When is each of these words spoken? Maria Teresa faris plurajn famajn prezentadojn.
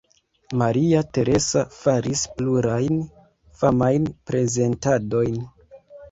Maria 0.59 1.01
Teresa 1.17 1.59
faris 1.73 2.23
plurajn 2.39 2.97
famajn 3.59 4.07
prezentadojn. 4.31 5.37